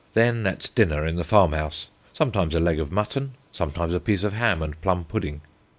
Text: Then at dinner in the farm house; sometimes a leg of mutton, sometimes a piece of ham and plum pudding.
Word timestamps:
Then 0.15 0.47
at 0.47 0.71
dinner 0.73 1.05
in 1.05 1.15
the 1.17 1.23
farm 1.23 1.51
house; 1.53 1.89
sometimes 2.11 2.55
a 2.55 2.59
leg 2.59 2.79
of 2.79 2.91
mutton, 2.91 3.35
sometimes 3.51 3.93
a 3.93 3.99
piece 3.99 4.23
of 4.23 4.33
ham 4.33 4.63
and 4.63 4.81
plum 4.81 5.05
pudding. 5.05 5.41